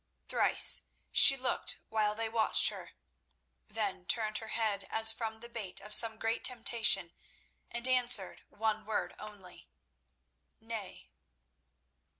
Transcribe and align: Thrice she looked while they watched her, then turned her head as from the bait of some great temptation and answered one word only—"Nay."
Thrice 0.27 0.81
she 1.11 1.37
looked 1.37 1.77
while 1.89 2.15
they 2.15 2.27
watched 2.27 2.69
her, 2.69 2.93
then 3.67 4.03
turned 4.07 4.39
her 4.39 4.47
head 4.47 4.87
as 4.89 5.13
from 5.13 5.41
the 5.41 5.47
bait 5.47 5.79
of 5.79 5.93
some 5.93 6.17
great 6.17 6.43
temptation 6.43 7.11
and 7.69 7.87
answered 7.87 8.41
one 8.49 8.83
word 8.87 9.13
only—"Nay." 9.19 11.07